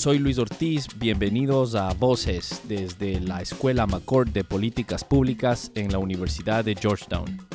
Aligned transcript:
soy 0.00 0.18
Luis 0.18 0.38
Ortiz, 0.38 0.86
bienvenidos 0.96 1.74
a 1.74 1.92
Voces 1.92 2.62
desde 2.64 3.20
la 3.20 3.42
Escuela 3.42 3.86
McCord 3.86 4.30
de 4.30 4.44
Políticas 4.44 5.04
Públicas 5.04 5.70
en 5.74 5.92
la 5.92 5.98
Universidad 5.98 6.64
de 6.64 6.74
Georgetown. 6.74 7.46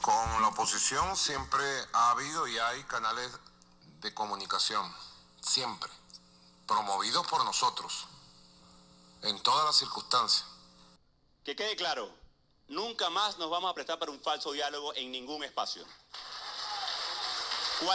Con 0.00 0.40
la 0.40 0.48
oposición 0.48 1.14
siempre 1.14 1.62
ha 1.92 2.12
habido 2.12 2.48
y 2.48 2.56
hay 2.56 2.82
canales 2.84 3.30
de 4.00 4.14
comunicación, 4.14 4.90
siempre, 5.42 5.90
promovidos 6.66 7.26
por 7.26 7.44
nosotros, 7.44 8.06
en 9.20 9.38
todas 9.42 9.66
las 9.66 9.76
circunstancias. 9.76 10.46
Que 11.44 11.54
quede 11.54 11.76
claro, 11.76 12.08
nunca 12.68 13.10
más 13.10 13.38
nos 13.38 13.50
vamos 13.50 13.70
a 13.70 13.74
prestar 13.74 13.98
para 13.98 14.12
un 14.12 14.20
falso 14.20 14.52
diálogo 14.52 14.94
en 14.94 15.12
ningún 15.12 15.44
espacio. 15.44 15.84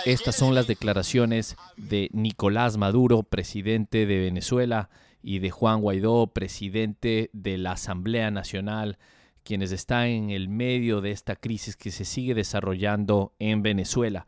Estas 0.06 0.36
son 0.36 0.56
las 0.56 0.68
declaraciones 0.68 1.56
de 1.75 2.10
Nicolás 2.14 2.78
Maduro, 2.78 3.24
presidente 3.24 4.06
de 4.06 4.20
Venezuela, 4.20 4.89
y 5.21 5.39
de 5.39 5.52
Juan 5.52 5.82
Guaidó, 5.82 6.28
presidente 6.28 7.30
de 7.34 7.57
la 7.57 7.74
Asamblea 7.74 8.32
Nacional, 8.32 8.97
quienes 9.44 9.71
están 9.71 10.08
en 10.08 10.30
el 10.30 10.47
medio 10.50 11.02
de 11.02 11.11
esta 11.11 11.36
crisis 11.36 11.75
que 11.75 11.92
se 11.92 12.06
sigue 12.06 12.34
desarrollando 12.34 13.34
en 13.39 13.61
Venezuela. 13.61 14.25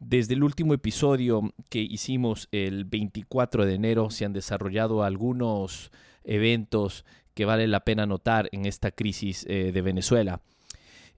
Desde 0.00 0.34
el 0.34 0.42
último 0.42 0.74
episodio 0.74 1.52
que 1.68 1.80
hicimos 1.80 2.48
el 2.52 2.84
24 2.84 3.66
de 3.66 3.74
enero 3.74 4.10
se 4.10 4.24
han 4.24 4.32
desarrollado 4.32 5.04
algunos 5.04 5.92
eventos 6.24 7.04
que 7.34 7.44
vale 7.44 7.66
la 7.68 7.84
pena 7.84 8.06
notar 8.06 8.48
en 8.52 8.66
esta 8.66 8.90
crisis 8.90 9.44
eh, 9.48 9.72
de 9.72 9.82
Venezuela. 9.82 10.40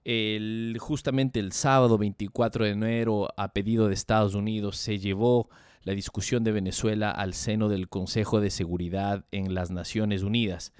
El, 0.05 0.77
justamente 0.79 1.39
el 1.39 1.53
sábado 1.53 1.97
24 1.97 2.65
de 2.65 2.71
enero, 2.71 3.29
a 3.37 3.53
pedido 3.53 3.87
de 3.87 3.93
Estados 3.93 4.35
Unidos, 4.35 4.77
se 4.77 4.99
llevó 4.99 5.49
la 5.83 5.93
discusión 5.93 6.43
de 6.43 6.51
Venezuela 6.51 7.11
al 7.11 7.33
seno 7.33 7.69
del 7.69 7.89
Consejo 7.89 8.41
de 8.41 8.49
Seguridad 8.49 9.25
en 9.31 9.53
las 9.53 9.71
Naciones 9.71 10.23
Unidas, 10.23 10.73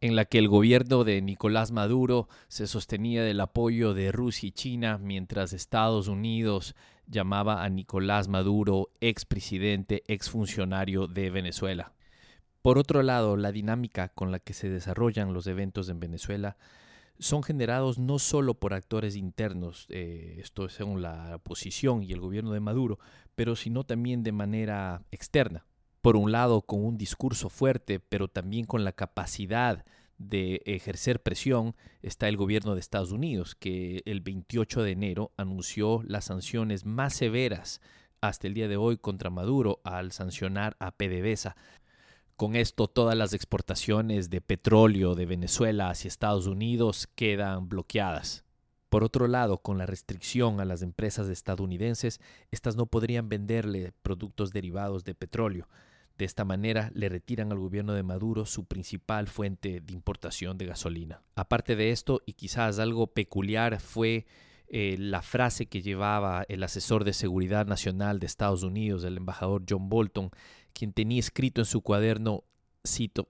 en 0.00 0.16
la 0.16 0.24
que 0.24 0.38
el 0.38 0.48
gobierno 0.48 1.04
de 1.04 1.20
Nicolás 1.20 1.72
Maduro 1.72 2.28
se 2.48 2.66
sostenía 2.66 3.22
del 3.22 3.40
apoyo 3.40 3.92
de 3.92 4.12
Rusia 4.12 4.48
y 4.48 4.52
China, 4.52 4.98
mientras 4.98 5.52
Estados 5.52 6.08
Unidos 6.08 6.74
llamaba 7.06 7.64
a 7.64 7.68
Nicolás 7.68 8.28
Maduro 8.28 8.88
expresidente, 9.00 10.02
exfuncionario 10.06 11.06
de 11.06 11.30
Venezuela. 11.30 11.92
Por 12.62 12.78
otro 12.78 13.02
lado, 13.02 13.36
la 13.36 13.52
dinámica 13.52 14.08
con 14.08 14.32
la 14.32 14.38
que 14.38 14.52
se 14.52 14.68
desarrollan 14.68 15.32
los 15.32 15.46
eventos 15.46 15.88
en 15.88 16.00
Venezuela 16.00 16.56
son 17.20 17.42
generados 17.42 17.98
no 17.98 18.18
solo 18.18 18.54
por 18.54 18.74
actores 18.74 19.14
internos, 19.14 19.86
eh, 19.90 20.38
esto 20.40 20.66
es 20.66 20.72
según 20.72 21.02
la 21.02 21.36
oposición 21.36 22.02
y 22.02 22.12
el 22.12 22.20
gobierno 22.20 22.52
de 22.52 22.60
Maduro, 22.60 22.98
pero 23.34 23.56
sino 23.56 23.84
también 23.84 24.22
de 24.22 24.32
manera 24.32 25.02
externa. 25.10 25.66
Por 26.00 26.16
un 26.16 26.32
lado, 26.32 26.62
con 26.62 26.84
un 26.84 26.96
discurso 26.96 27.50
fuerte, 27.50 28.00
pero 28.00 28.28
también 28.28 28.64
con 28.64 28.84
la 28.84 28.92
capacidad 28.92 29.84
de 30.16 30.62
ejercer 30.64 31.22
presión, 31.22 31.74
está 32.02 32.28
el 32.28 32.36
gobierno 32.36 32.74
de 32.74 32.80
Estados 32.80 33.12
Unidos, 33.12 33.54
que 33.54 34.02
el 34.04 34.20
28 34.20 34.82
de 34.82 34.92
enero 34.92 35.32
anunció 35.36 36.02
las 36.04 36.26
sanciones 36.26 36.84
más 36.84 37.14
severas 37.14 37.80
hasta 38.20 38.46
el 38.46 38.54
día 38.54 38.68
de 38.68 38.76
hoy 38.76 38.98
contra 38.98 39.30
Maduro 39.30 39.80
al 39.84 40.12
sancionar 40.12 40.76
a 40.78 40.90
PDVSA, 40.90 41.56
con 42.40 42.56
esto 42.56 42.88
todas 42.88 43.14
las 43.18 43.34
exportaciones 43.34 44.30
de 44.30 44.40
petróleo 44.40 45.14
de 45.14 45.26
Venezuela 45.26 45.90
hacia 45.90 46.08
Estados 46.08 46.46
Unidos 46.46 47.06
quedan 47.14 47.68
bloqueadas. 47.68 48.46
Por 48.88 49.04
otro 49.04 49.28
lado, 49.28 49.58
con 49.58 49.76
la 49.76 49.84
restricción 49.84 50.58
a 50.58 50.64
las 50.64 50.80
empresas 50.80 51.28
estadounidenses, 51.28 52.18
estas 52.50 52.76
no 52.76 52.86
podrían 52.86 53.28
venderle 53.28 53.92
productos 54.00 54.54
derivados 54.54 55.04
de 55.04 55.14
petróleo. 55.14 55.68
De 56.16 56.24
esta 56.24 56.46
manera 56.46 56.90
le 56.94 57.10
retiran 57.10 57.52
al 57.52 57.58
gobierno 57.58 57.92
de 57.92 58.04
Maduro 58.04 58.46
su 58.46 58.64
principal 58.64 59.26
fuente 59.28 59.82
de 59.82 59.92
importación 59.92 60.56
de 60.56 60.64
gasolina. 60.64 61.20
Aparte 61.34 61.76
de 61.76 61.90
esto, 61.90 62.22
y 62.24 62.32
quizás 62.32 62.78
algo 62.78 63.08
peculiar, 63.08 63.80
fue 63.80 64.24
eh, 64.72 64.94
la 64.98 65.20
frase 65.20 65.66
que 65.66 65.82
llevaba 65.82 66.44
el 66.48 66.62
asesor 66.62 67.02
de 67.02 67.12
seguridad 67.12 67.66
nacional 67.66 68.20
de 68.20 68.26
Estados 68.26 68.62
Unidos, 68.62 69.02
el 69.02 69.16
embajador 69.16 69.64
John 69.68 69.88
Bolton, 69.88 70.30
quien 70.72 70.92
tenía 70.92 71.18
escrito 71.18 71.60
en 71.60 71.64
su 71.64 71.82
cuaderno, 71.82 72.44
cito, 72.86 73.28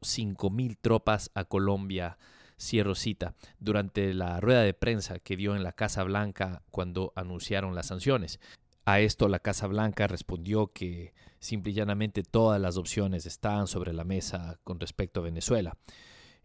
mil 0.50 0.76
tropas 0.76 1.30
a 1.34 1.44
Colombia, 1.44 2.18
cierro 2.60 2.94
cita, 2.94 3.34
durante 3.58 4.12
la 4.12 4.38
rueda 4.38 4.60
de 4.60 4.74
prensa 4.74 5.18
que 5.18 5.34
dio 5.34 5.56
en 5.56 5.62
la 5.62 5.72
Casa 5.72 6.02
Blanca 6.02 6.62
cuando 6.70 7.14
anunciaron 7.16 7.74
las 7.74 7.86
sanciones. 7.86 8.38
A 8.84 9.00
esto 9.00 9.26
la 9.26 9.38
Casa 9.38 9.66
Blanca 9.66 10.06
respondió 10.08 10.66
que 10.74 11.14
simple 11.38 11.72
y 11.72 11.74
llanamente 11.74 12.22
todas 12.22 12.60
las 12.60 12.76
opciones 12.76 13.24
estaban 13.24 13.66
sobre 13.66 13.94
la 13.94 14.04
mesa 14.04 14.60
con 14.62 14.78
respecto 14.78 15.20
a 15.20 15.24
Venezuela. 15.24 15.78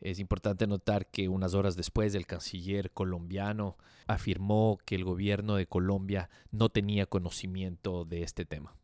Es 0.01 0.19
importante 0.19 0.67
notar 0.67 1.09
que 1.09 1.29
unas 1.29 1.53
horas 1.53 1.75
después 1.75 2.13
el 2.15 2.27
canciller 2.27 2.91
colombiano 2.91 3.77
afirmó 4.07 4.77
que 4.85 4.95
el 4.95 5.03
gobierno 5.03 5.55
de 5.55 5.67
Colombia 5.67 6.29
no 6.51 6.69
tenía 6.69 7.05
conocimiento 7.05 8.05
de 8.05 8.23
este 8.23 8.45
tema. 8.45 8.75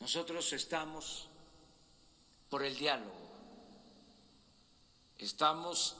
Nosotros 0.00 0.52
estamos 0.52 1.28
por 2.50 2.62
el 2.64 2.76
diálogo. 2.76 3.12
Estamos 5.16 5.96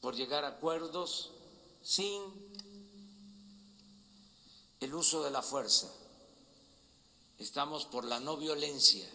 por 0.00 0.14
llegar 0.14 0.44
a 0.44 0.48
acuerdos 0.48 1.32
sin 1.82 2.20
el 4.80 4.94
uso 4.94 5.22
de 5.22 5.30
la 5.30 5.42
fuerza. 5.42 5.88
Estamos 7.38 7.84
por 7.86 8.04
la 8.04 8.18
no 8.20 8.36
violencia. 8.36 9.08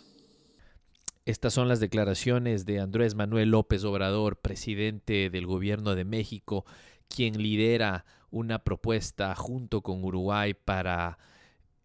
Estas 1.26 1.54
son 1.56 1.68
las 1.68 1.80
declaraciones 1.80 2.68
de 2.68 2.80
Andrés 2.80 3.16
Manuel 3.16 3.50
López 3.50 3.84
Obrador, 3.84 4.38
presidente 4.38 5.32
del 5.32 5.48
gobierno 5.48 5.96
de 5.96 6.06
México, 6.06 6.66
quien 7.08 7.42
lidera 7.42 8.06
una 8.30 8.60
propuesta 8.60 9.34
junto 9.34 9.82
con 9.82 10.04
Uruguay 10.04 10.54
para 10.54 11.18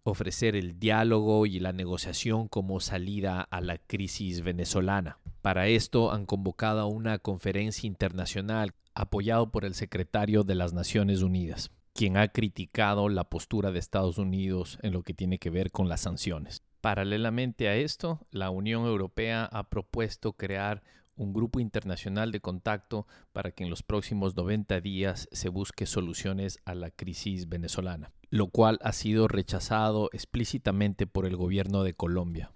ofrecer 0.03 0.57
el 0.57 0.79
diálogo 0.79 1.47
y 1.47 1.59
la 1.59 1.73
negociación 1.73 2.49
como 2.49 2.81
salida 2.81 3.41
a 3.41 3.63
la 3.63 3.79
crisis 3.79 4.43
venezolana. 4.43 5.17
Para 5.41 5.69
esto 5.69 6.13
han 6.13 6.27
convocado 6.27 6.87
una 6.89 7.19
conferencia 7.19 7.87
internacional 7.87 8.75
apoyado 8.93 9.51
por 9.51 9.65
el 9.65 9.73
secretario 9.73 10.45
de 10.45 10.55
las 10.55 10.75
Naciones 10.75 11.23
Unidas, 11.23 11.71
quien 11.95 12.19
ha 12.19 12.29
criticado 12.29 13.09
la 13.09 13.25
postura 13.25 13.73
de 13.73 13.79
Estados 13.79 14.19
Unidos 14.19 14.79
en 14.83 14.93
lo 14.93 15.03
que 15.03 15.15
tiene 15.15 15.39
que 15.39 15.49
ver 15.49 15.71
con 15.71 15.89
las 15.89 16.03
sanciones. 16.03 16.63
Paralelamente 16.81 17.69
a 17.69 17.77
esto, 17.77 18.27
la 18.31 18.51
Unión 18.51 18.87
Europea 18.87 19.45
ha 19.45 19.69
propuesto 19.69 20.33
crear 20.33 20.83
un 21.17 21.35
grupo 21.35 21.61
internacional 21.61 22.33
de 22.33 22.41
contacto 22.41 23.07
para 23.33 23.51
que 23.51 23.65
en 23.65 23.71
los 23.71 23.83
próximos 23.83 24.35
90 24.35 24.81
días 24.81 25.29
se 25.33 25.51
busque 25.51 25.85
soluciones 25.85 26.59
a 26.65 26.75
la 26.75 26.91
crisis 26.91 27.51
venezolana, 27.51 28.13
lo 28.31 28.47
cual 28.47 28.79
ha 28.83 28.93
sido 28.93 29.29
rechazado 29.29 30.09
explícitamente 30.15 31.07
por 31.07 31.27
el 31.27 31.37
gobierno 31.37 31.83
de 31.83 31.93
Colombia. 31.93 32.51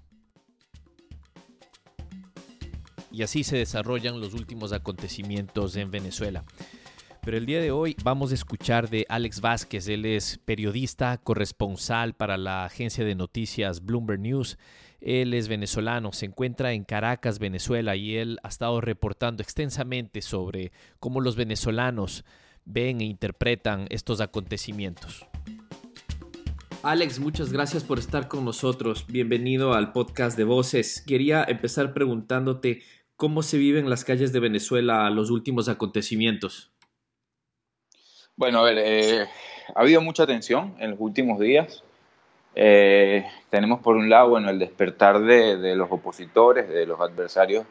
Y 3.12 3.22
así 3.22 3.44
se 3.44 3.58
desarrollan 3.58 4.20
los 4.20 4.32
últimos 4.32 4.72
acontecimientos 4.72 5.76
en 5.76 5.90
Venezuela. 5.90 6.44
Pero 7.24 7.38
el 7.38 7.46
día 7.46 7.60
de 7.60 7.70
hoy 7.70 7.96
vamos 8.04 8.32
a 8.32 8.34
escuchar 8.34 8.90
de 8.90 9.06
Alex 9.08 9.40
Vázquez. 9.40 9.88
Él 9.88 10.04
es 10.04 10.38
periodista, 10.44 11.16
corresponsal 11.16 12.14
para 12.14 12.36
la 12.36 12.66
agencia 12.66 13.04
de 13.04 13.14
noticias 13.14 13.84
Bloomberg 13.84 14.20
News 14.20 14.58
él 15.04 15.34
es 15.34 15.48
venezolano, 15.48 16.12
se 16.14 16.24
encuentra 16.24 16.72
en 16.72 16.84
Caracas, 16.84 17.38
Venezuela, 17.38 17.94
y 17.94 18.16
él 18.16 18.38
ha 18.42 18.48
estado 18.48 18.80
reportando 18.80 19.42
extensamente 19.42 20.22
sobre 20.22 20.72
cómo 20.98 21.20
los 21.20 21.36
venezolanos 21.36 22.24
ven 22.64 23.02
e 23.02 23.04
interpretan 23.04 23.86
estos 23.90 24.22
acontecimientos. 24.22 25.26
Alex, 26.82 27.20
muchas 27.20 27.52
gracias 27.52 27.84
por 27.84 27.98
estar 27.98 28.28
con 28.28 28.46
nosotros. 28.46 29.04
Bienvenido 29.06 29.74
al 29.74 29.92
podcast 29.92 30.38
de 30.38 30.44
Voces. 30.44 31.04
Quería 31.06 31.44
empezar 31.44 31.92
preguntándote 31.92 32.80
cómo 33.14 33.42
se 33.42 33.58
viven 33.58 33.90
las 33.90 34.06
calles 34.06 34.32
de 34.32 34.40
Venezuela 34.40 35.10
los 35.10 35.30
últimos 35.30 35.68
acontecimientos. 35.68 36.73
Bueno, 38.36 38.58
a 38.58 38.62
ver, 38.64 38.78
eh, 38.78 39.28
ha 39.74 39.80
habido 39.80 40.00
mucha 40.00 40.26
tensión 40.26 40.74
en 40.80 40.90
los 40.90 41.00
últimos 41.00 41.38
días. 41.38 41.84
Eh, 42.56 43.24
tenemos 43.48 43.80
por 43.80 43.94
un 43.94 44.10
lado 44.10 44.30
bueno, 44.30 44.50
el 44.50 44.58
despertar 44.58 45.20
de, 45.20 45.76
los 45.76 45.90
opositores, 45.92 46.68
de 46.68 46.84
los 46.84 47.00
adversarios 47.00 47.64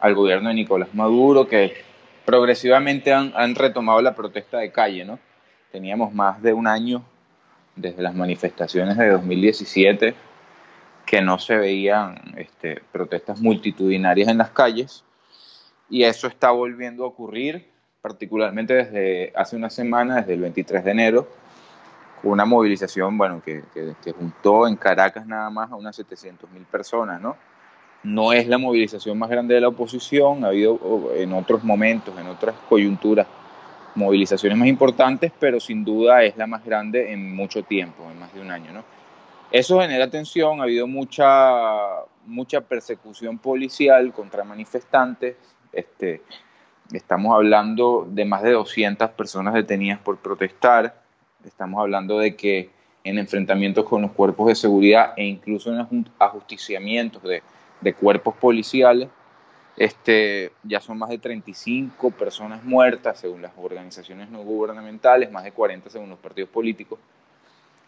al 0.00 0.14
gobierno 0.16 0.48
de 0.48 0.56
Nicolás 0.56 0.92
Maduro, 0.92 1.46
que 1.46 1.74
progresivamente 2.24 3.12
han, 3.12 3.54
retomado 3.54 4.02
la 4.02 4.16
protesta 4.16 4.58
de 4.58 4.72
calle. 4.72 5.04
¿no? 5.04 5.20
Teníamos 5.70 6.12
más 6.12 6.42
de 6.42 6.52
un 6.52 6.66
año 6.66 7.04
desde 7.76 8.02
las 8.02 8.14
manifestaciones 8.14 8.96
de 8.96 9.10
2017 9.10 10.14
que 11.04 11.22
no 11.22 11.38
se 11.38 11.56
veían 11.56 12.34
este, 12.36 12.82
protestas 12.90 13.40
multitudinarias 13.40 14.28
en 14.28 14.38
las 14.38 14.50
calles 14.50 15.04
y 15.88 16.02
eso 16.02 16.26
está 16.26 16.50
volviendo 16.50 17.04
a 17.04 17.06
ocurrir, 17.06 17.75
particularmente 18.06 18.72
desde 18.72 19.32
hace 19.34 19.56
una 19.56 19.68
semana, 19.68 20.20
desde 20.20 20.34
el 20.34 20.40
23 20.40 20.84
de 20.84 20.90
enero, 20.92 21.28
una 22.22 22.44
movilización, 22.44 23.18
bueno, 23.18 23.42
que, 23.44 23.64
que, 23.74 24.12
juntó 24.12 24.68
en 24.68 24.76
Caracas 24.76 25.26
nada 25.26 25.50
más 25.50 25.72
a 25.72 25.74
unas 25.74 25.96
700 25.96 26.48
mil 26.52 26.62
personas, 26.66 27.20
¿no? 27.20 27.36
No 28.04 28.32
es 28.32 28.46
la 28.46 28.58
movilización 28.58 29.18
más 29.18 29.28
grande 29.28 29.56
de 29.56 29.60
la 29.60 29.66
oposición, 29.66 30.44
ha 30.44 30.48
habido 30.48 31.10
en 31.16 31.32
otros 31.32 31.64
momentos, 31.64 32.16
en 32.16 32.28
otras 32.28 32.54
coyunturas, 32.68 33.26
movilizaciones 33.96 34.56
más 34.56 34.68
importantes, 34.68 35.32
pero 35.40 35.58
sin 35.58 35.84
duda 35.84 36.22
es 36.22 36.36
la 36.36 36.46
más 36.46 36.64
grande 36.64 37.12
en 37.12 37.34
mucho 37.34 37.64
tiempo, 37.64 38.08
en 38.08 38.20
más 38.20 38.32
de 38.32 38.40
un 38.40 38.52
año, 38.52 38.72
¿no? 38.72 38.84
Eso 39.50 39.80
genera 39.80 40.08
tensión, 40.08 40.60
ha 40.60 40.62
habido 40.62 40.86
mucha, 40.86 42.04
mucha 42.24 42.60
persecución 42.60 43.38
policial 43.38 44.12
contra 44.12 44.44
manifestantes, 44.44 45.34
este, 45.72 46.22
estamos 46.92 47.34
hablando 47.34 48.06
de 48.10 48.24
más 48.24 48.42
de 48.42 48.52
200 48.52 49.10
personas 49.10 49.54
detenidas 49.54 49.98
por 49.98 50.18
protestar, 50.18 51.02
estamos 51.44 51.80
hablando 51.80 52.18
de 52.18 52.36
que 52.36 52.70
en 53.04 53.18
enfrentamientos 53.18 53.84
con 53.84 54.02
los 54.02 54.12
cuerpos 54.12 54.48
de 54.48 54.54
seguridad 54.54 55.12
e 55.16 55.24
incluso 55.24 55.72
en 55.72 56.08
ajusticiamientos 56.18 57.22
de, 57.22 57.42
cuerpos 57.94 58.34
policiales, 58.34 59.08
este, 59.76 60.50
ya 60.64 60.80
son 60.80 60.98
más 60.98 61.10
de 61.10 61.18
35 61.18 62.10
personas 62.10 62.64
muertas 62.64 63.20
según 63.20 63.42
las 63.42 63.52
organizaciones 63.56 64.28
no 64.28 64.42
gubernamentales, 64.42 65.30
más 65.30 65.44
de 65.44 65.52
40 65.52 65.88
según 65.88 66.08
los 66.08 66.18
partidos 66.18 66.50
políticos. 66.50 66.98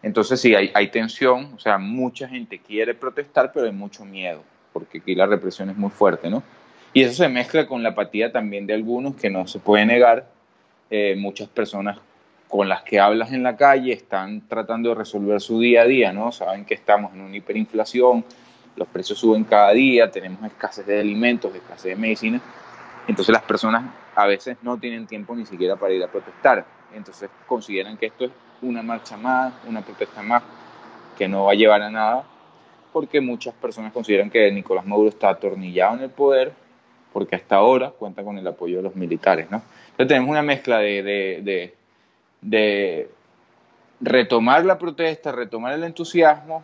Entonces 0.01 0.39
sí, 0.39 0.55
hay, 0.55 0.71
hay 0.73 0.87
tensión, 0.87 1.51
o 1.53 1.59
sea, 1.59 1.77
mucha 1.77 2.29
gente 2.29 2.59
quiere 2.59 2.93
protestar, 2.93 3.51
pero 3.51 3.65
hay 3.65 3.73
mucho 3.73 4.05
miedo, 4.05 4.41
porque 4.71 4.99
aquí 4.99 5.15
la 5.15 5.25
represión 5.25 5.69
es 5.69 5.75
muy 5.75 5.89
fuerte, 5.89 6.29
¿no? 6.29 6.41
Y 6.93 7.03
eso 7.03 7.13
se 7.13 7.29
mezcla 7.29 7.67
con 7.67 7.83
la 7.83 7.89
apatía 7.89 8.31
también 8.31 8.65
de 8.65 8.73
algunos 8.73 9.15
que 9.15 9.29
no 9.29 9.47
se 9.47 9.59
puede 9.59 9.85
negar. 9.85 10.27
Eh, 10.89 11.15
muchas 11.17 11.47
personas 11.47 11.99
con 12.47 12.67
las 12.67 12.81
que 12.81 12.99
hablas 12.99 13.31
en 13.31 13.43
la 13.43 13.55
calle 13.55 13.93
están 13.93 14.47
tratando 14.47 14.89
de 14.89 14.95
resolver 14.95 15.39
su 15.39 15.59
día 15.59 15.83
a 15.83 15.85
día, 15.85 16.11
¿no? 16.11 16.31
Saben 16.31 16.65
que 16.65 16.73
estamos 16.73 17.13
en 17.13 17.21
una 17.21 17.35
hiperinflación, 17.35 18.25
los 18.75 18.87
precios 18.87 19.19
suben 19.19 19.43
cada 19.43 19.71
día, 19.71 20.09
tenemos 20.09 20.43
escasez 20.43 20.85
de 20.87 20.99
alimentos, 20.99 21.53
escasez 21.53 21.91
de 21.91 21.95
medicina. 21.95 22.41
Entonces 23.07 23.33
las 23.33 23.43
personas 23.43 23.83
a 24.15 24.25
veces 24.25 24.57
no 24.63 24.77
tienen 24.77 25.05
tiempo 25.05 25.35
ni 25.35 25.45
siquiera 25.45 25.75
para 25.75 25.93
ir 25.93 26.03
a 26.03 26.07
protestar. 26.07 26.65
Entonces 26.95 27.29
consideran 27.45 27.97
que 27.97 28.07
esto 28.07 28.25
es 28.25 28.31
una 28.63 28.81
marcha 28.81 29.15
más, 29.15 29.53
una 29.67 29.81
protesta 29.81 30.23
más, 30.23 30.41
que 31.17 31.27
no 31.27 31.45
va 31.45 31.51
a 31.51 31.55
llevar 31.55 31.83
a 31.83 31.91
nada, 31.91 32.23
porque 32.91 33.21
muchas 33.21 33.53
personas 33.53 33.93
consideran 33.93 34.31
que 34.31 34.51
Nicolás 34.51 34.85
Maduro 34.87 35.09
está 35.09 35.29
atornillado 35.29 35.97
en 35.97 36.03
el 36.03 36.09
poder, 36.09 36.53
porque 37.13 37.35
hasta 37.35 37.55
ahora 37.55 37.91
cuenta 37.91 38.23
con 38.23 38.37
el 38.37 38.47
apoyo 38.47 38.77
de 38.77 38.83
los 38.83 38.95
militares. 38.95 39.49
¿no? 39.49 39.61
Entonces 39.91 40.07
tenemos 40.07 40.29
una 40.29 40.41
mezcla 40.41 40.79
de, 40.79 41.03
de, 41.43 41.73
de, 42.41 43.09
retomar 44.01 44.65
la 44.65 44.77
protesta, 44.77 45.31
retomar 45.31 45.73
el 45.73 45.83
entusiasmo, 45.83 46.63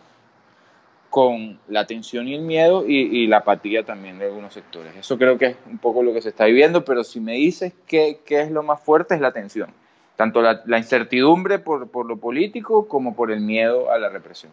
con 1.10 1.60
la 1.70 1.88
tensión 1.88 2.28
y 2.28 2.36
el 2.36 2.42
miedo 2.42 2.84
y, 2.86 3.26
la 3.28 3.38
apatía 3.38 3.84
también 3.84 4.20
de 4.20 4.26
algunos 4.26 4.54
sectores. 4.54 4.94
Eso 4.98 5.18
creo 5.18 5.38
que 5.38 5.46
es 5.46 5.58
un 5.66 5.78
poco 5.78 6.04
lo 6.04 6.14
que 6.14 6.22
se 6.22 6.28
está 6.28 6.44
viviendo, 6.44 6.84
pero 6.84 7.06
si 7.06 7.22
me 7.22 7.34
dices 7.34 7.72
qué, 7.88 8.20
qué 8.26 8.42
es 8.42 8.52
lo 8.52 8.64
más 8.64 8.82
fuerte 8.82 9.16
es 9.16 9.22
la 9.22 9.32
tensión 9.32 9.70
tanto 10.16 10.42
la, 10.42 10.78
incertidumbre 10.78 11.60
por, 11.60 12.06
lo 12.06 12.18
político 12.18 12.88
como 12.88 13.16
por 13.16 13.32
el 13.32 13.42
miedo 13.42 13.92
a 13.92 14.00
la 14.00 14.10
represión. 14.10 14.52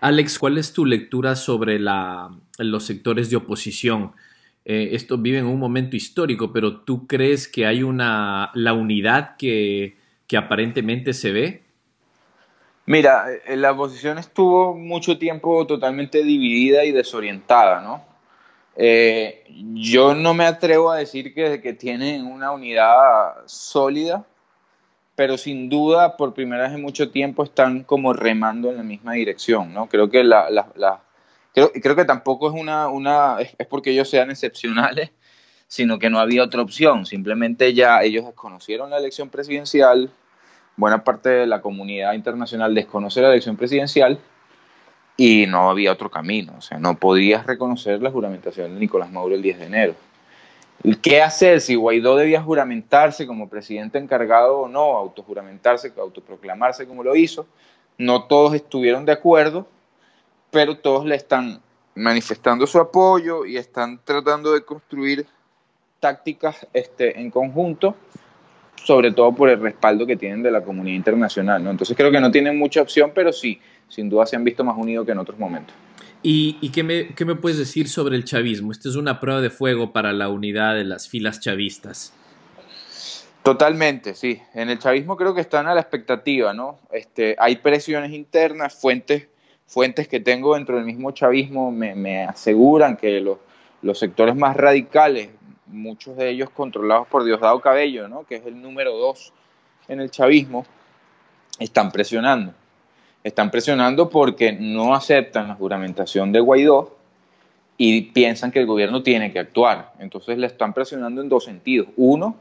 Alex, 0.00 0.38
¿cuál 0.38 0.58
es 0.58 0.72
tu 0.72 0.84
lectura 0.84 1.36
sobre 1.36 1.78
los 1.78 2.84
sectores 2.84 3.30
de 3.30 3.36
oposición? 3.36 4.12
Eh, 4.64 4.90
esto 4.92 5.18
vive 5.18 5.38
en 5.38 5.46
un 5.46 5.58
momento 5.58 5.96
histórico, 5.96 6.52
pero 6.52 6.80
¿tú 6.80 7.06
crees 7.06 7.48
que 7.48 7.66
hay 7.66 7.82
una, 7.82 8.50
la 8.54 8.72
unidad 8.72 9.36
que, 9.36 9.96
aparentemente 10.36 11.12
se 11.12 11.30
ve? 11.30 11.62
Mira, 12.86 13.26
eh, 13.46 13.56
la 13.56 13.72
oposición 13.72 14.18
estuvo 14.18 14.74
mucho 14.74 15.18
tiempo 15.18 15.66
totalmente 15.66 16.24
dividida 16.24 16.86
y 16.86 16.92
desorientada, 16.92 17.82
¿no? 17.82 18.02
Eh, 18.76 19.44
yo 19.74 20.14
no 20.14 20.32
me 20.32 20.46
atrevo 20.46 20.90
a 20.90 20.96
decir 20.96 21.34
que, 21.34 21.60
que 21.60 21.74
tienen 21.74 22.24
una 22.24 22.50
unidad 22.50 23.34
sólida, 23.44 24.24
pero 25.14 25.36
sin 25.36 25.68
duda 25.68 26.16
por 26.16 26.34
primera 26.34 26.64
vez 26.64 26.72
en 26.72 26.82
mucho 26.82 27.10
tiempo 27.10 27.44
están 27.44 27.84
como 27.84 28.12
remando 28.12 28.70
en 28.70 28.76
la 28.78 28.82
misma 28.82 29.12
dirección, 29.12 29.72
¿no? 29.72 29.88
Creo 29.88 30.10
que 30.10 30.24
la, 30.24 30.48
creo, 31.52 31.72
creo, 31.72 31.96
que 31.96 32.04
tampoco 32.04 32.48
es 32.48 32.54
una, 32.54 32.88
una 32.88 33.40
es, 33.40 33.66
porque 33.66 33.90
ellos 33.90 34.08
sean 34.08 34.30
excepcionales, 34.30 35.10
sino 35.68 35.98
que 35.98 36.10
no 36.10 36.18
había 36.18 36.42
otra 36.44 36.62
opción, 36.62 37.06
simplemente 37.06 37.72
ya 37.72 38.02
ellos 38.02 38.26
desconocieron 38.26 38.90
la 38.90 38.98
elección 38.98 39.30
presidencial, 39.30 40.10
buena 40.76 41.04
parte 41.04 41.28
de 41.28 41.46
la 41.46 41.62
comunidad 41.62 42.12
internacional 42.14 42.74
desconoce 42.74 43.20
la 43.20 43.28
elección 43.28 43.56
presidencial 43.56 44.18
y 45.16 45.46
no 45.46 45.70
había 45.70 45.92
otro 45.92 46.10
camino, 46.10 46.54
o 46.58 46.60
sea, 46.60 46.78
no 46.78 46.98
podías 46.98 47.46
reconocer 47.46 48.02
la 48.02 48.10
juramentación 48.10 48.74
de 48.74 48.80
Nicolás 48.80 49.10
Maduro 49.10 49.34
el 49.34 49.42
10 49.42 49.58
de 49.58 49.66
enero. 49.66 49.94
¿Qué 51.00 51.22
hacer 51.22 51.60
si 51.60 51.76
Guaidó 51.76 52.16
debía 52.16 52.42
juramentarse 52.42 53.26
como 53.26 53.48
presidente 53.48 53.98
encargado 53.98 54.60
o 54.60 54.68
no, 54.68 54.96
autojuramentarse, 54.96 55.92
autoproclamarse 55.96 56.88
como 56.88 57.04
lo 57.04 57.14
hizo? 57.14 57.46
No 57.98 58.24
todos 58.24 58.54
estuvieron 58.54 59.04
de 59.04 59.12
acuerdo, 59.12 59.68
pero 60.52 60.76
todos 60.76 61.04
le 61.06 61.16
están 61.16 61.60
manifestando 61.96 62.66
su 62.66 62.78
apoyo 62.78 63.44
y 63.44 63.56
están 63.56 63.98
tratando 64.04 64.52
de 64.52 64.62
construir 64.64 65.26
tácticas 65.98 66.66
este, 66.72 67.18
en 67.18 67.30
conjunto, 67.30 67.96
sobre 68.76 69.12
todo 69.12 69.34
por 69.34 69.48
el 69.48 69.60
respaldo 69.60 70.06
que 70.06 70.16
tienen 70.16 70.42
de 70.42 70.50
la 70.50 70.62
comunidad 70.62 70.96
internacional. 70.96 71.64
¿no? 71.64 71.70
Entonces 71.70 71.96
creo 71.96 72.10
que 72.10 72.20
no 72.20 72.30
tienen 72.30 72.58
mucha 72.58 72.82
opción, 72.82 73.12
pero 73.14 73.32
sí, 73.32 73.60
sin 73.88 74.10
duda 74.10 74.26
se 74.26 74.36
han 74.36 74.44
visto 74.44 74.62
más 74.62 74.76
unidos 74.76 75.06
que 75.06 75.12
en 75.12 75.18
otros 75.18 75.38
momentos. 75.38 75.74
¿Y, 76.24 76.70
qué, 76.70 76.84
me, 76.84 77.34
puedes 77.34 77.58
decir 77.58 77.88
sobre 77.88 78.14
el 78.14 78.24
chavismo? 78.24 78.70
Esta 78.70 78.88
es 78.88 78.94
una 78.94 79.18
prueba 79.20 79.40
de 79.40 79.50
fuego 79.50 79.92
para 79.92 80.12
la 80.12 80.28
unidad 80.28 80.76
de 80.76 80.84
las 80.84 81.08
filas 81.08 81.40
chavistas. 81.40 82.12
Totalmente, 83.42 84.14
sí. 84.14 84.40
En 84.54 84.70
el 84.70 84.78
chavismo 84.78 85.16
creo 85.16 85.34
que 85.34 85.40
están 85.40 85.66
a 85.66 85.74
la 85.74 85.80
expectativa, 85.80 86.54
¿no? 86.54 86.78
Este, 86.92 87.34
hay 87.40 87.56
presiones 87.56 88.12
internas, 88.12 88.80
fuentes, 88.80 89.26
fuentes 89.72 90.08
que 90.08 90.20
tengo 90.20 90.54
dentro 90.54 90.76
del 90.76 90.84
mismo 90.84 91.12
chavismo 91.12 91.70
me, 91.72 92.24
aseguran 92.24 92.96
que 92.96 93.20
los, 93.20 93.38
los, 93.80 93.98
sectores 93.98 94.36
más 94.36 94.56
radicales, 94.56 95.30
muchos 95.66 96.16
de 96.16 96.30
ellos 96.30 96.50
controlados 96.50 97.08
por 97.08 97.24
Diosdado 97.24 97.60
Cabello, 97.60 98.08
¿no? 98.08 98.24
Que 98.24 98.36
es 98.36 98.46
el 98.46 98.60
número 98.60 98.96
dos 98.96 99.32
en 99.88 100.00
el 100.00 100.10
chavismo, 100.10 100.66
están 101.58 101.90
presionando 101.90 102.54
están 103.24 103.50
presionando 103.50 104.08
porque 104.08 104.52
no 104.52 104.94
aceptan 104.94 105.48
la 105.48 105.54
juramentación 105.54 106.32
de 106.32 106.40
Guaidó 106.40 106.96
y 107.76 108.02
piensan 108.02 108.50
que 108.50 108.60
el 108.60 108.66
gobierno 108.66 109.02
tiene 109.02 109.32
que 109.32 109.38
actuar. 109.38 109.92
Entonces 109.98 110.38
le 110.38 110.46
están 110.46 110.72
presionando 110.72 111.20
en 111.20 111.28
dos 111.28 111.44
sentidos. 111.44 111.88
Uno, 111.96 112.36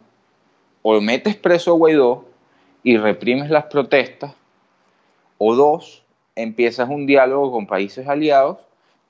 o 0.82 1.00
metes 1.00 1.36
preso 1.36 1.72
a 1.72 1.76
Guaidó 1.76 2.26
y 2.84 2.98
reprimes 2.98 3.50
las 3.50 3.66
protestas, 3.66 4.34
o 5.38 5.56
dos, 5.56 6.04
empiezas 6.36 6.90
un 6.90 7.06
diálogo 7.06 7.52
con 7.52 7.68
países 7.68 8.08
aliados 8.08 8.58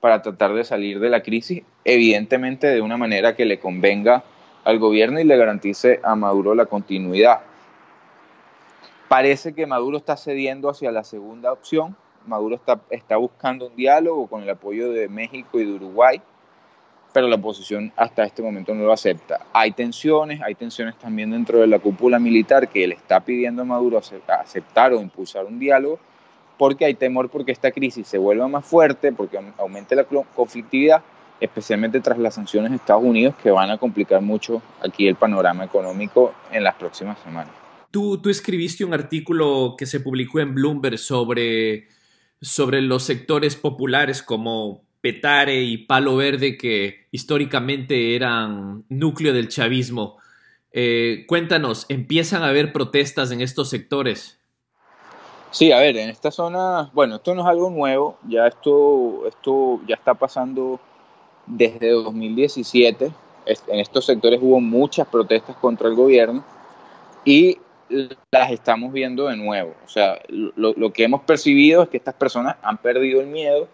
para 0.00 0.22
tratar 0.22 0.52
de 0.54 0.64
salir 0.64 0.98
de 0.98 1.10
la 1.10 1.22
crisis, 1.22 1.62
evidentemente 1.84 2.66
de 2.66 2.80
una 2.80 2.96
manera 2.96 3.36
que 3.36 3.44
le 3.44 3.60
convenga 3.60 4.24
al 4.64 4.78
gobierno 4.78 5.20
y 5.20 5.24
le 5.24 5.36
garantice 5.36 6.00
a 6.02 6.16
Maduro 6.16 6.54
la 6.54 6.66
continuidad. 6.66 7.40
Parece 9.08 9.52
que 9.52 9.66
Maduro 9.66 9.98
está 9.98 10.16
cediendo 10.16 10.70
hacia 10.70 10.90
la 10.90 11.04
segunda 11.04 11.52
opción. 11.52 11.96
Maduro 12.26 12.56
está, 12.56 12.80
está 12.90 13.16
buscando 13.16 13.66
un 13.66 13.76
diálogo 13.76 14.26
con 14.26 14.42
el 14.42 14.50
apoyo 14.50 14.90
de 14.90 15.08
México 15.08 15.60
y 15.60 15.66
de 15.66 15.72
Uruguay, 15.72 16.20
pero 17.12 17.28
la 17.28 17.36
oposición 17.36 17.92
hasta 17.96 18.24
este 18.24 18.42
momento 18.42 18.74
no 18.74 18.84
lo 18.84 18.92
acepta. 18.92 19.46
Hay 19.52 19.72
tensiones, 19.72 20.40
hay 20.40 20.54
tensiones 20.54 20.96
también 20.98 21.30
dentro 21.30 21.60
de 21.60 21.66
la 21.66 21.78
cúpula 21.78 22.18
militar 22.18 22.68
que 22.68 22.86
le 22.86 22.94
está 22.94 23.20
pidiendo 23.20 23.62
a 23.62 23.64
Maduro 23.66 23.98
aceptar 23.98 24.92
o 24.92 25.00
impulsar 25.00 25.44
un 25.44 25.58
diálogo, 25.58 25.98
porque 26.62 26.84
hay 26.84 26.94
temor 26.94 27.28
porque 27.28 27.50
esta 27.50 27.72
crisis 27.72 28.06
se 28.06 28.18
vuelva 28.18 28.46
más 28.46 28.64
fuerte, 28.64 29.10
porque 29.10 29.36
aumente 29.58 29.96
la 29.96 30.04
conflictividad, 30.04 31.02
especialmente 31.40 31.98
tras 31.98 32.18
las 32.18 32.36
sanciones 32.36 32.70
de 32.70 32.76
Estados 32.76 33.02
Unidos 33.02 33.34
que 33.42 33.50
van 33.50 33.68
a 33.68 33.78
complicar 33.78 34.22
mucho 34.22 34.62
aquí 34.80 35.08
el 35.08 35.16
panorama 35.16 35.64
económico 35.64 36.32
en 36.52 36.62
las 36.62 36.76
próximas 36.76 37.18
semanas. 37.18 37.52
Tú, 37.90 38.20
escribiste 38.30 38.84
un 38.84 38.94
artículo 38.94 39.74
que 39.76 39.86
se 39.86 39.98
publicó 39.98 40.38
en 40.38 40.54
Bloomberg 40.54 40.98
sobre, 40.98 41.88
sobre 42.40 42.80
los 42.80 43.02
sectores 43.02 43.56
populares 43.56 44.22
como 44.22 44.84
Petare 45.00 45.62
y 45.62 45.78
Palo 45.78 46.14
Verde, 46.14 46.56
que 46.56 47.08
históricamente 47.10 48.14
eran 48.14 48.84
núcleo 48.88 49.32
del 49.32 49.48
chavismo. 49.48 50.16
Eh, 50.70 51.24
cuéntanos, 51.26 51.86
¿empiezan 51.88 52.44
a 52.44 52.50
haber 52.50 52.72
protestas 52.72 53.32
en 53.32 53.40
estos 53.40 53.68
sectores? 53.68 54.38
Sí, 55.52 55.70
a 55.70 55.78
ver, 55.78 55.98
en 55.98 56.08
esta 56.08 56.30
zona, 56.30 56.90
bueno, 56.94 57.16
esto 57.16 57.34
no 57.34 57.42
es 57.42 57.46
algo 57.46 57.68
nuevo, 57.68 58.16
ya 58.26 58.46
esto, 58.46 59.26
esto 59.28 59.80
ya 59.86 59.96
está 59.96 60.14
pasando 60.14 60.80
desde 61.46 61.90
2017. 61.90 63.12
En 63.66 63.78
estos 63.78 64.06
sectores 64.06 64.40
hubo 64.42 64.60
muchas 64.60 65.06
protestas 65.06 65.54
contra 65.56 65.88
el 65.88 65.94
gobierno 65.94 66.42
y 67.26 67.58
las 68.30 68.50
estamos 68.50 68.94
viendo 68.94 69.26
de 69.26 69.36
nuevo. 69.36 69.74
O 69.84 69.88
sea, 69.88 70.18
lo, 70.28 70.72
lo, 70.72 70.90
que 70.90 71.04
hemos 71.04 71.20
percibido 71.20 71.82
es 71.82 71.90
que 71.90 71.98
estas 71.98 72.14
personas 72.14 72.56
han 72.62 72.78
perdido 72.78 73.20
el 73.20 73.26
miedo 73.26 73.68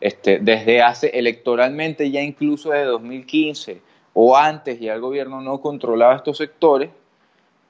este, 0.00 0.40
desde 0.40 0.82
hace 0.82 1.10
electoralmente, 1.16 2.10
ya 2.10 2.22
incluso 2.22 2.70
desde 2.70 2.86
2015 2.86 3.82
o 4.14 4.36
antes, 4.36 4.80
ya 4.80 4.94
el 4.94 5.00
gobierno 5.00 5.40
no 5.40 5.60
controlaba 5.60 6.16
estos 6.16 6.38
sectores, 6.38 6.90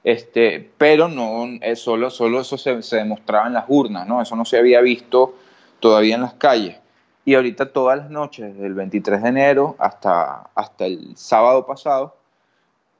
este, 0.03 0.71
pero 0.77 1.07
no, 1.07 1.45
eh, 1.61 1.75
solo, 1.75 2.09
solo 2.09 2.41
eso 2.41 2.57
se, 2.57 2.81
se, 2.81 2.97
demostraba 2.97 3.47
en 3.47 3.53
las 3.53 3.65
urnas, 3.67 4.07
¿no? 4.07 4.21
Eso 4.21 4.35
no 4.35 4.45
se 4.45 4.57
había 4.57 4.81
visto 4.81 5.35
todavía 5.79 6.15
en 6.15 6.21
las 6.21 6.33
calles. 6.33 6.77
Y 7.23 7.35
ahorita 7.35 7.71
todas 7.71 7.97
las 7.97 8.09
noches, 8.09 8.57
del 8.57 8.73
23 8.73 9.21
de 9.21 9.29
enero 9.29 9.75
hasta, 9.77 10.49
hasta 10.55 10.85
el 10.85 11.15
sábado 11.15 11.65
pasado, 11.65 12.15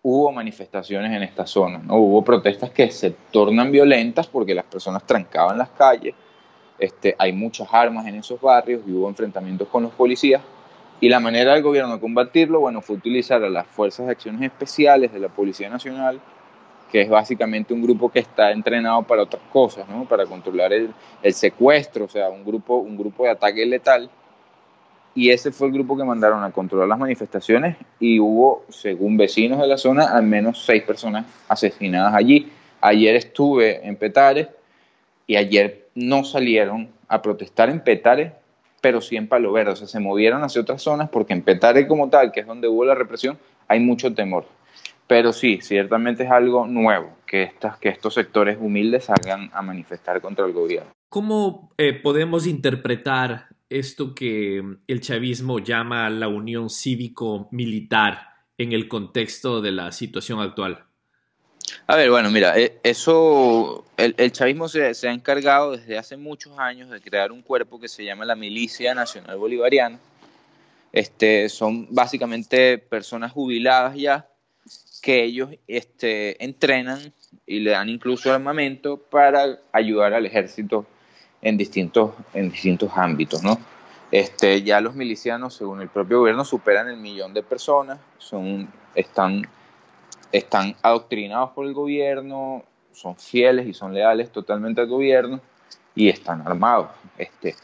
hubo 0.03 0.31
manifestaciones 0.31 1.11
en 1.11 1.23
esta 1.23 1.45
zona, 1.45 1.79
¿no? 1.79 1.95
Hubo 1.95 2.23
protestas 2.23 2.69
que 2.71 2.89
se 2.91 3.11
tornan 3.31 3.71
violentas 3.71 4.27
porque 4.27 4.53
las 4.53 4.65
personas 4.65 5.03
trancaban 5.05 5.57
las 5.57 5.69
calles, 5.69 6.15
este, 6.81 7.15
hay 7.19 7.31
muchas 7.31 7.67
armas 7.71 8.07
en 8.07 8.15
esos 8.15 8.41
barrios 8.41 8.81
y 8.87 8.91
hubo 8.91 9.07
enfrentamientos 9.07 9.67
con 9.67 9.83
los 9.83 9.91
policías. 9.91 10.41
Y 10.99 11.09
la 11.09 11.19
manera 11.19 11.53
del 11.53 11.63
gobierno 11.63 11.93
de 11.93 11.99
combatirlo, 11.99 12.59
bueno, 12.59 12.81
fue 12.81 12.95
utilizar 12.95 13.43
a 13.43 13.49
las 13.49 13.67
fuerzas 13.67 14.07
de 14.07 14.11
acciones 14.11 14.41
especiales 14.41 15.13
de 15.13 15.19
la 15.19 15.29
Policía 15.29 15.69
Nacional, 15.69 16.19
que 16.91 17.01
es 17.01 17.09
básicamente 17.09 17.73
un 17.73 17.81
grupo 17.81 18.09
que 18.09 18.19
está 18.19 18.51
entrenado 18.51 19.03
para 19.03 19.23
otras 19.23 19.41
cosas, 19.51 19.87
¿no? 19.87 20.05
Para 20.05 20.25
controlar 20.25 20.73
el, 20.73 20.93
secuestro, 21.33 22.05
o 22.05 22.09
sea, 22.09 22.29
un 22.29 22.43
grupo, 22.43 22.77
un 22.77 22.97
grupo 22.97 23.23
de 23.23 23.29
ataque 23.29 23.65
letal 23.65 24.09
y 25.13 25.29
ese 25.29 25.51
fue 25.51 25.67
el 25.67 25.73
grupo 25.73 25.97
que 25.97 26.03
mandaron 26.03 26.43
a 26.43 26.51
controlar 26.51 26.87
las 26.87 26.99
manifestaciones 26.99 27.75
y 27.99 28.19
hubo, 28.19 28.65
según 28.69 29.17
vecinos 29.17 29.59
de 29.59 29.67
la 29.67 29.77
zona, 29.77 30.05
al 30.05 30.23
menos 30.23 30.63
seis 30.65 30.83
personas 30.83 31.25
asesinadas 31.47 32.13
allí. 32.13 32.49
Ayer 32.79 33.15
estuve 33.15 33.85
en 33.85 33.95
Petare 33.97 34.49
y 35.27 35.35
ayer 35.35 35.89
no 35.95 36.23
salieron 36.23 36.89
a 37.07 37.21
protestar 37.21 37.69
en 37.69 37.81
Petare, 37.81 38.33
pero 38.79 39.01
sí 39.01 39.17
en 39.17 39.27
Palo 39.27 39.51
Verde, 39.51 39.71
o 39.71 39.75
sea, 39.75 39.87
se 39.87 39.99
movieron 39.99 40.43
hacia 40.43 40.61
otras 40.61 40.81
zonas 40.81 41.09
porque 41.09 41.33
en 41.33 41.41
Petare 41.41 41.87
como 41.87 42.09
tal, 42.09 42.31
que 42.31 42.39
es 42.39 42.47
donde 42.47 42.67
hubo 42.67 42.85
la 42.85 42.95
represión, 42.95 43.37
hay 43.67 43.79
mucho 43.79 44.13
temor. 44.13 44.45
Pero 45.11 45.33
sí, 45.33 45.59
ciertamente 45.61 46.23
es 46.23 46.31
algo 46.31 46.65
nuevo 46.65 47.17
que, 47.27 47.43
estas, 47.43 47.77
que 47.77 47.89
estos 47.89 48.13
sectores 48.13 48.57
humildes 48.57 49.03
salgan 49.03 49.49
a 49.51 49.61
manifestar 49.61 50.21
contra 50.21 50.45
el 50.45 50.53
gobierno. 50.53 50.89
¿Cómo 51.09 51.73
eh, 51.77 51.91
podemos 51.91 52.47
interpretar 52.47 53.49
esto 53.69 54.15
que 54.15 54.63
el 54.87 55.01
chavismo 55.01 55.59
llama 55.59 56.09
la 56.09 56.29
unión 56.29 56.69
cívico-militar 56.69 58.35
en 58.57 58.71
el 58.71 58.87
contexto 58.87 59.59
de 59.59 59.73
la 59.73 59.91
situación 59.91 60.39
actual? 60.39 60.85
A 61.87 61.97
ver, 61.97 62.09
bueno, 62.09 62.31
mira, 62.31 62.57
eh, 62.57 62.79
eso, 62.81 63.83
el, 63.97 64.15
el 64.17 64.31
chavismo 64.31 64.69
se, 64.69 64.93
se, 64.93 65.09
ha 65.09 65.11
encargado 65.11 65.71
desde 65.71 65.97
hace 65.97 66.15
muchos 66.15 66.57
años 66.57 66.89
de 66.89 67.01
crear 67.01 67.33
un 67.33 67.41
cuerpo 67.41 67.81
que 67.81 67.89
se 67.89 68.05
llama 68.05 68.23
la 68.23 68.37
Milicia 68.37 68.95
Nacional 68.95 69.37
Bolivariana. 69.37 69.99
Este, 70.93 71.49
son 71.49 71.93
básicamente 71.93 72.77
personas 72.77 73.33
jubiladas 73.33 73.97
ya 73.97 74.30
que 75.01 75.23
ellos 75.23 75.49
este, 75.67 76.43
entrenan 76.43 77.13
y 77.45 77.59
le 77.59 77.71
dan 77.71 77.89
incluso 77.89 78.31
armamento 78.33 78.97
para 78.97 79.59
ayudar 79.71 80.13
al 80.13 80.25
ejército 80.25 80.85
en 81.41 81.57
distintos, 81.57 82.11
en 82.33 82.51
distintos 82.51 82.91
ámbitos, 82.95 83.43
¿no? 83.43 83.57
Este, 84.11 84.61
ya 84.61 84.81
los 84.81 84.93
milicianos, 84.93 85.55
según 85.55 85.81
el 85.81 85.87
propio 85.87 86.19
gobierno, 86.19 86.45
superan 86.45 86.89
el 86.89 86.97
millón 86.97 87.33
de 87.33 87.43
personas, 87.43 87.99
son, 88.17 88.69
están, 88.93 89.47
están 90.31 90.75
adoctrinados 90.81 91.51
por 91.51 91.65
el 91.65 91.73
gobierno, 91.73 92.63
son 92.91 93.15
fieles 93.15 93.67
y 93.67 93.73
son 93.73 93.93
leales 93.93 94.31
totalmente 94.31 94.81
al 94.81 94.87
gobierno 94.87 95.41
y 95.95 96.09
están 96.09 96.45
armados. 96.45 96.89
Este, 97.17 97.55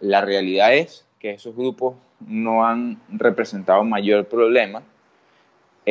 la 0.00 0.20
realidad 0.20 0.74
es 0.74 1.06
que 1.18 1.30
esos 1.30 1.54
grupos 1.54 1.94
no 2.20 2.66
han 2.66 3.00
representado 3.08 3.84
mayor 3.84 4.26
problema. 4.26 4.82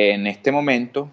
En 0.00 0.28
este 0.28 0.52
momento 0.52 1.10